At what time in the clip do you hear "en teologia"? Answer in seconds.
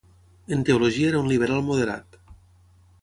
0.55-1.11